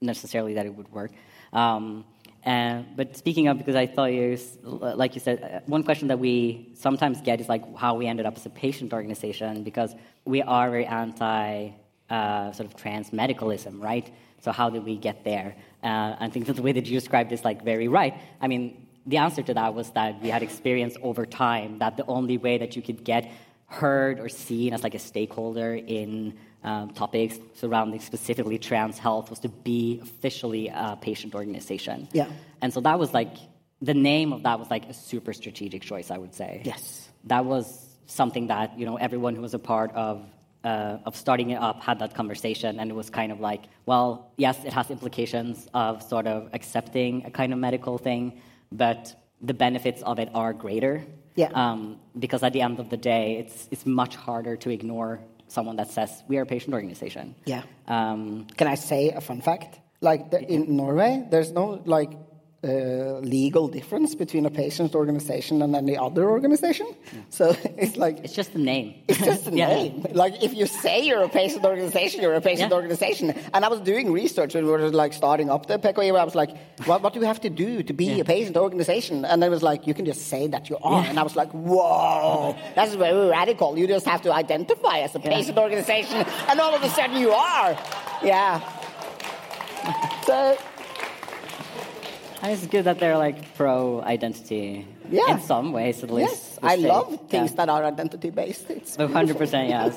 [0.00, 1.12] necessarily that it would work.
[1.52, 2.04] Um,
[2.44, 6.18] and, but speaking of, because I thought you, like you said, uh, one question that
[6.18, 9.94] we sometimes get is like how we ended up as a patient organization because
[10.26, 11.70] we are very anti
[12.10, 14.10] uh, sort of trans medicalism, right?
[14.42, 15.56] So how did we get there?
[15.82, 18.14] Uh, I think that the way that you described is like very right.
[18.42, 22.06] I mean, the answer to that was that we had experience over time that the
[22.06, 23.30] only way that you could get
[23.66, 29.38] heard or seen as like a stakeholder in um, topics surrounding specifically trans health was
[29.40, 32.08] to be officially a patient organization.
[32.12, 32.28] Yeah.
[32.62, 33.36] And so that was like
[33.82, 36.62] the name of that was like a super strategic choice, I would say.
[36.64, 37.08] Yes.
[37.24, 40.24] That was something that you know everyone who was a part of
[40.64, 44.32] uh, of starting it up had that conversation, and it was kind of like, well,
[44.38, 48.40] yes, it has implications of sort of accepting a kind of medical thing,
[48.72, 51.04] but the benefits of it are greater.
[51.34, 51.50] Yeah.
[51.54, 55.76] Um, because at the end of the day, it's it's much harder to ignore someone
[55.76, 57.34] that says we are a patient organization.
[57.44, 57.62] Yeah.
[57.86, 59.80] Um, Can I say a fun fact?
[60.00, 62.12] Like the, in Norway, there's no like
[62.64, 66.86] uh, legal difference between a patient organization and any other organization.
[67.28, 68.94] So it's like it's just the name.
[69.08, 69.68] It's just a Yeah.
[69.68, 70.06] name.
[70.12, 72.76] Like if you say you're a patient organization, you're a patient Yeah.
[72.80, 73.34] organization.
[73.52, 76.24] And I was doing research when we were like starting up the PKI, where I
[76.24, 76.50] was like,
[76.86, 79.24] what, what do we have to do to be a patient organization?
[79.24, 81.02] And then it was like, you can just say that you are.
[81.02, 81.10] Yeah.
[81.10, 83.76] And I was like, whoa, that's very radical.
[83.78, 87.30] You just have to identify as a patient organization, and all of a sudden you
[87.32, 87.76] are.
[88.22, 88.60] Yeah.
[90.26, 90.56] So
[92.44, 95.32] And it's good that they're like pro identity Yeah.
[95.32, 96.30] in some ways at least.
[96.34, 97.56] yes, I Let's love things Yeah.
[97.56, 98.68] that are identity based.
[98.70, 99.92] It's hundred percent, yes.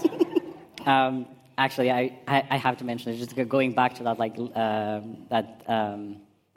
[0.85, 1.25] um,
[1.57, 3.17] actually, I, I, I have to mention it.
[3.17, 5.99] Just going back to that, like um that um,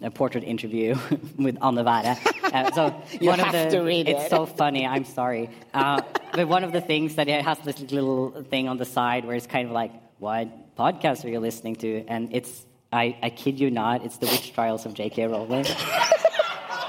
[0.00, 0.94] a portrait interview
[1.44, 2.14] with Anne Wæhre.
[2.54, 2.82] Uh, so
[3.20, 4.30] You one of have the, to read it's it.
[4.30, 4.86] so funny.
[4.86, 6.00] I'm sorry, uh,
[6.36, 9.34] but one of the things that it has this little thing on the side where
[9.36, 11.90] it's kind of like, what podcast are you listening to?
[12.06, 15.26] And it's I, I kid you not, it's the witch trials of J.K.
[15.26, 15.66] Rowling.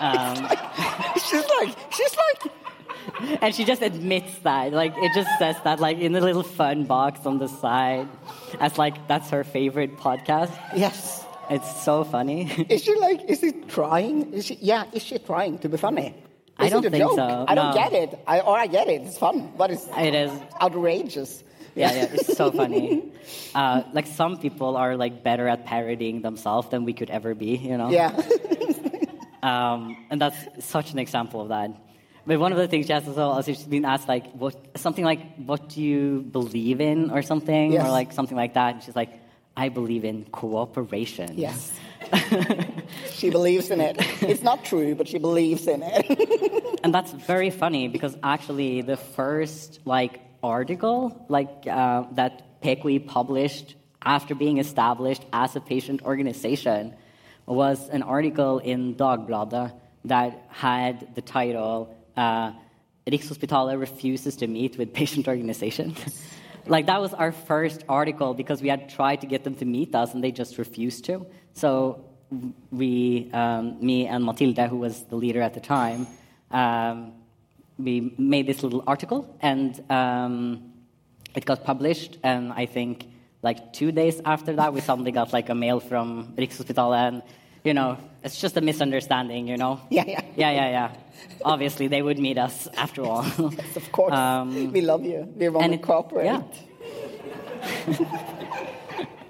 [0.01, 0.35] Um,
[1.29, 4.73] she's like, she's like, And she just admits that.
[4.73, 8.07] Like, it just says that, like, in the little fun box on the side,
[8.59, 10.51] as, like, that's her favorite podcast.
[10.75, 11.23] yes.
[11.51, 12.49] It's so funny.
[12.69, 13.25] Is she like?
[13.25, 14.31] Is she trying?
[14.33, 14.57] Is she?
[14.61, 14.85] Yeah.
[14.93, 16.15] Is she trying to be funny?
[16.57, 17.15] I don't think joke?
[17.15, 17.81] so, I don't no.
[17.81, 18.19] get it.
[18.25, 19.01] I, or I get it.
[19.01, 20.31] It's fun, but it's it is.
[20.61, 21.43] outrageous.
[21.75, 23.03] Yeah, yeah, it's so funny.
[23.53, 27.57] Uh, like, some people are, like, better at parodying themselves than we could ever be,
[27.57, 27.89] you know?
[27.89, 28.11] Yeah.
[29.43, 31.71] Um, and that's such an example of that.
[32.27, 34.55] But one of the things she has as well is she's been asked like what
[34.77, 37.87] something like what do you believe in or something Yes.
[37.87, 38.75] or like something like that.
[38.75, 39.09] And she's like,
[39.57, 41.37] I believe in cooperation.
[41.39, 41.73] yes.
[43.11, 43.95] she believes in it.
[44.21, 46.79] It's not true, but she believes in it.
[46.83, 53.75] and that's very funny because actually the first like article like uh, that PKI published
[54.03, 56.95] after being established as a patient organization
[57.45, 59.73] was an article in Dagbladet
[60.05, 62.51] that had the title uh,
[63.07, 65.95] Rikshospitalet refuses to meet with patient organization.
[66.67, 69.93] like that was our first article because we had tried to get them to meet
[69.95, 71.25] us and they just refused to.
[71.53, 72.05] So
[72.71, 76.07] we, um, me and Matilda, who was the leader at the time,
[76.51, 77.13] um,
[77.83, 80.71] we made this little article and um,
[81.35, 82.17] it got published.
[82.23, 83.05] And I think
[83.41, 87.23] like two days after that, we suddenly got like a mail from Rikshospitalet, and
[87.63, 89.79] you know, it's just a misunderstanding, you know.
[89.89, 90.21] Yeah, yeah.
[90.35, 90.95] yeah, yeah, yeah.
[91.43, 93.19] Obviously, they would meet us after all.
[93.75, 94.13] of course.
[94.13, 95.27] Um, we love you.
[95.35, 96.25] We want to cooperate.
[96.25, 96.43] yeah.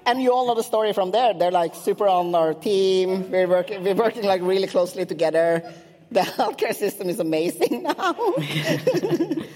[0.04, 1.32] And you all know the story from there.
[1.32, 3.30] They're like super on our team.
[3.30, 5.62] We're working, we're working like really closely together.
[6.18, 8.14] The healthcare system is amazing now.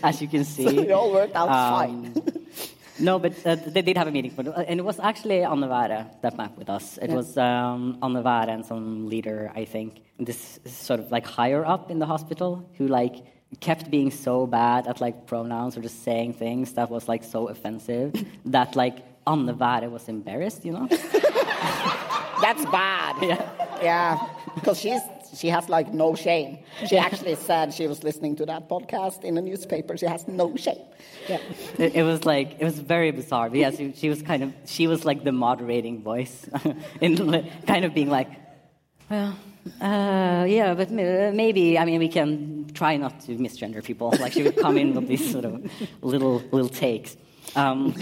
[0.02, 0.66] as you can see.
[0.66, 2.46] it all worked out Um, fine.
[2.98, 5.60] No, but uh, they did have a meeting, but, uh, and it was actually Anne
[5.60, 6.98] Wæhre that met with us.
[7.02, 11.62] It was um, Anne Wæhre and some leader, I think, this sort of like higher
[11.74, 13.16] up in the hospital who like
[13.60, 17.48] kept being so bad at like pronouns or just saying things that was like so
[17.48, 18.14] offensive
[18.46, 18.96] that like
[19.26, 20.86] Anne Wæhre was embarrassed, you know?
[22.40, 23.14] That's bad.
[23.22, 23.50] yeah.
[23.82, 25.02] Yeah, because she's
[25.36, 26.58] she has like no shame.
[26.88, 29.96] She actually said she was listening to that podcast in a newspaper.
[29.96, 30.84] She has no shame.
[31.28, 31.38] Yeah.
[31.78, 33.50] It, it was like it was very bizarre.
[33.50, 36.48] But yes, she, she was kind of she was like the moderating voice,
[37.00, 37.16] in
[37.66, 38.30] kind of being like,
[39.10, 39.36] well,
[39.80, 44.14] uh, yeah, but maybe I mean we can try not to misgender people.
[44.20, 45.70] Like she would come in with these sort of
[46.02, 47.16] little little takes.
[47.54, 47.94] Um,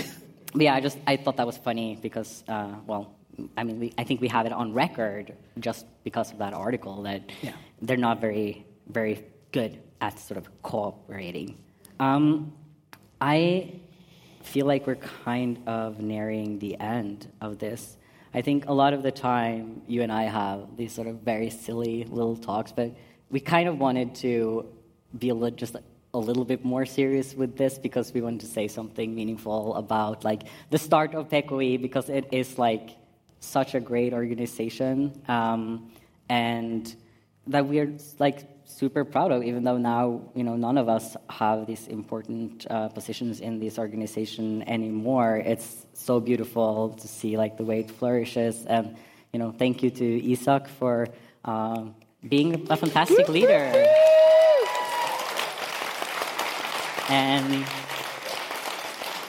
[0.54, 3.14] yeah, I just I thought that was funny because uh, well
[3.56, 7.02] I mean, we, I think we have it on record just because of that article
[7.02, 7.52] that Yeah.
[7.82, 11.56] they're not very, very good at sort of cooperating.
[12.00, 12.52] Um,
[13.20, 13.80] I
[14.42, 17.96] feel like we're kind of nearing the end of this.
[18.34, 21.50] I think a lot of the time you and I have these sort of very
[21.50, 22.90] silly little talks, but
[23.30, 24.66] we kind of wanted to
[25.18, 25.76] be a little, just
[26.12, 30.24] a little bit more serious with this because we wanted to say something meaningful about
[30.24, 32.90] like the start of PKI because it is like
[33.44, 35.90] such a great organization um,
[36.28, 36.94] and
[37.46, 41.66] that we're like super proud of even though now you know none of us have
[41.66, 45.42] these important uh, positions in this organization anymore.
[45.44, 48.64] It's so beautiful to see like the way it flourishes.
[48.66, 48.96] And
[49.32, 51.08] you know thank you to isak for
[51.44, 51.94] um,
[52.26, 53.70] being a fantastic leader.
[57.10, 57.64] And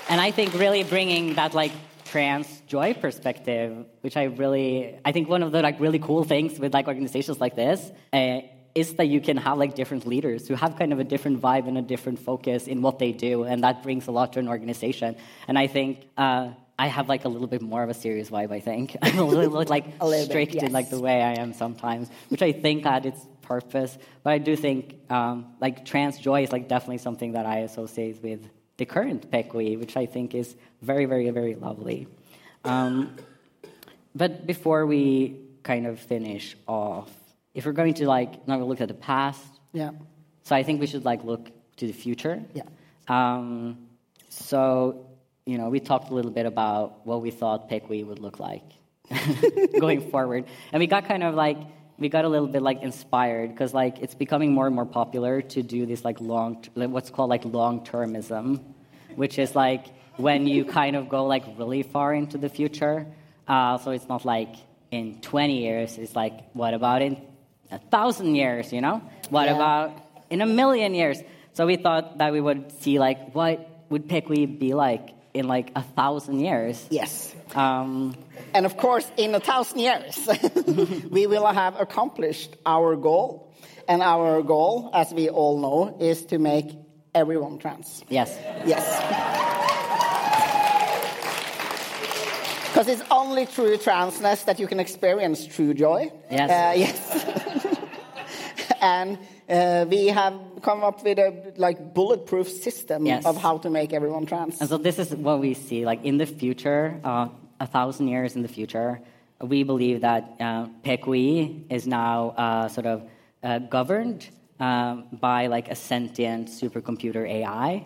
[0.08, 1.72] and I think really bringing that like
[2.16, 6.58] trans joy perspective, which I really I think one of the like really cool things
[6.58, 8.40] with like organizations like this uh,
[8.74, 11.68] is that you can have like different leaders who have kind of a different vibe
[11.68, 14.48] and a different focus in what they do, and that brings a lot to an
[14.48, 15.18] organization.
[15.50, 16.08] And I think.
[16.18, 18.52] Uh, I have like a little bit more of a serious vibe.
[18.52, 21.36] I think I'm a little like A little bit, strict in like the way I
[21.44, 23.98] am sometimes, which I think had its purpose.
[24.24, 28.22] But I do think um, like trans joy is like definitely something that I associate
[28.22, 28.42] with
[28.78, 32.08] the current PKI, which I think is very, very, very lovely.
[32.64, 33.16] Um,
[34.14, 37.10] but before we kind of finish off,
[37.54, 39.42] if we're going to like now look at the past,
[39.74, 39.92] Yeah.
[40.44, 42.44] so I think we should like look to the future.
[42.54, 42.64] Yeah.
[43.08, 43.88] Um,
[44.30, 45.08] so,
[45.46, 48.64] you know, we talked a little bit about what we thought PKI would look like
[49.80, 50.46] going forward.
[50.72, 51.58] And we got kind of like,
[51.98, 55.42] we got a little bit like inspired because like it's becoming more and more popular
[55.42, 58.62] to do this like long, like, what's called like long-termism,
[59.16, 59.86] which is like
[60.18, 63.06] when you kind of go like really far into the future.
[63.48, 64.56] Uh, so it's not like
[64.92, 67.22] in 20 years, it's like, what about in
[67.72, 69.02] a thousand years, you know?
[69.30, 69.56] What Yeah.
[69.56, 69.92] about
[70.30, 71.22] in a million years.
[71.54, 75.72] So we thought that we would see like what would PKI be like in like
[75.76, 76.88] a thousand years.
[76.90, 77.36] Yes.
[77.56, 78.16] Um,
[78.54, 80.16] And of course, in a thousand years,
[81.12, 83.52] we will have accomplished our goal.
[83.88, 86.72] And our goal, as we all know, is to make
[87.14, 88.04] everyone trans.
[88.10, 88.30] yes.
[88.66, 88.84] Yes.
[92.72, 96.12] Because it's only through transness that you can experience true joy.
[96.30, 96.50] Yes.
[96.50, 97.78] Uh, yes.
[98.82, 99.18] and
[99.50, 103.26] uh, we have come up with a like bulletproof system Yes.
[103.26, 104.60] of how to make everyone trans.
[104.60, 107.28] And so this is what we see like in the future, uh,
[107.60, 109.00] a thousand years in the future.
[109.42, 110.68] We believe that uh,
[111.70, 113.04] is now uh, sort of
[113.44, 114.30] uh, governed
[114.60, 117.86] um, by like a sentient supercomputer AI.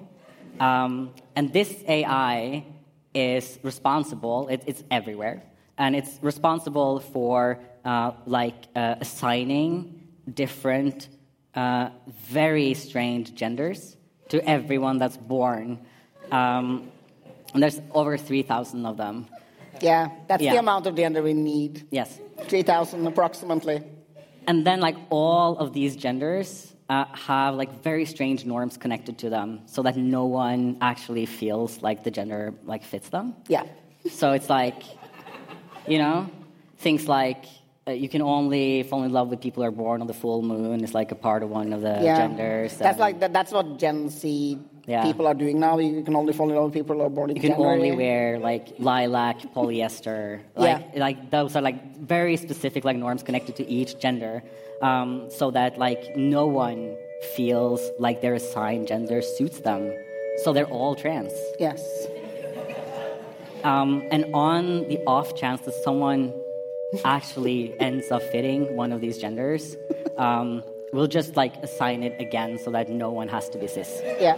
[0.59, 2.65] Um, and this AI
[3.13, 5.41] is responsible, it, it's everywhere,
[5.77, 11.09] and it's responsible for uh, like uh, assigning different,
[11.59, 11.89] uh,
[12.39, 13.97] very strange genders
[14.29, 15.65] to everyone that's born.
[16.31, 16.65] Um,
[17.53, 19.27] and there's over 3,000 of them.
[19.81, 20.53] yeah, that's Yeah.
[20.53, 21.73] the amount of gender we need.
[21.99, 22.09] Yes.
[22.47, 23.77] 3,000 approximately.
[24.47, 26.47] And then, like, all of these genders
[26.89, 31.71] uh, have, like, very strange norms connected to them so that no one actually feels
[31.87, 33.35] like the gender, like, fits them.
[33.47, 33.63] Yeah.
[34.09, 34.81] So it's like,
[35.87, 36.29] you know,
[36.77, 37.45] things like
[37.97, 40.83] you can only fall in love with people who are born on the full moon
[40.83, 42.17] It's like a part of one of the yeah.
[42.17, 42.75] genders.
[42.77, 45.03] That's like that, that's what Gen Z Yeah.
[45.03, 45.77] people are doing now.
[45.79, 47.75] You can only fall in love with people who are born in you can January.
[47.75, 50.41] only wear like lilac, polyester.
[50.55, 50.99] Like, Yeah.
[51.07, 54.43] like those are like very specific like norms connected to each gender,
[54.81, 55.09] um,
[55.39, 56.95] so that like no one
[57.35, 59.81] feels like their assigned gender suits them.
[60.43, 61.33] So they're all trans.
[61.59, 61.81] Yes.
[63.63, 66.31] Um, and on the off chance that someone
[67.05, 69.77] actually ends up fitting one of these genders,
[70.17, 74.01] um, we'll just like assign it again so that no one has to be cis.
[74.19, 74.37] Yeah.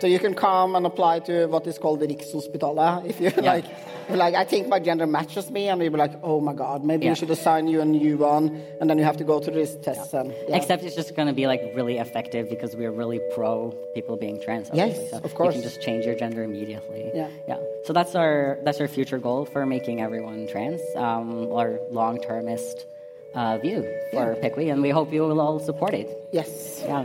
[0.00, 3.52] So you can come and apply to what is called the Rikshospitalet if you Yeah.
[3.52, 3.64] like.
[4.08, 7.04] Like I think my gender matches me, and you'll be like, "Oh my God, maybe
[7.04, 7.12] Yeah.
[7.12, 9.76] we should assign you a new one," and then you have to go to this
[9.76, 10.12] test.
[10.14, 10.56] And yeah.
[10.56, 14.40] Except it's just going to be like really effective because we're really pro people being
[14.40, 14.70] trans.
[14.74, 15.54] Yes, so of course.
[15.54, 17.10] You can just change your gender immediately.
[17.14, 17.28] Yeah.
[17.48, 17.58] yeah.
[17.84, 22.86] So that's our that's our future goal for making everyone trans, um, our long termist
[23.34, 23.82] uh, view
[24.12, 26.08] for PKI, and we hope you will all support it.
[26.32, 26.82] yes.
[26.84, 27.04] Yeah.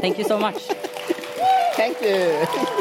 [0.00, 0.58] Thank you so much.
[1.76, 2.80] Thank you.